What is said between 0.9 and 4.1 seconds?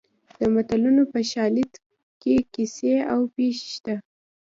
په شالید کې کیسې او پېښې شته